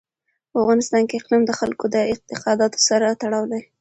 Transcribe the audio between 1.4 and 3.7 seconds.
د خلکو د اعتقاداتو سره تړاو لري.